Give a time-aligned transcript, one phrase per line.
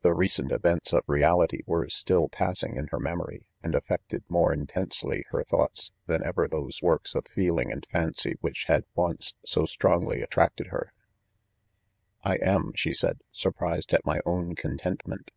[0.00, 5.24] The recent events of reality were still passing in her memory, and affected more intensely
[5.30, 10.22] her thoughts than even those works of feeling" and fancy which had once so strongly
[10.22, 10.86] attracted ■her./", ■■;■'• cc
[12.24, 15.30] I am/ 5 she said," surprised at my own contentment.